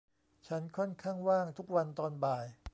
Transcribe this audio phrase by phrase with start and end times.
[0.47, 2.45] ฉันค่อนข้างว่างทุกวันตอนบ่าย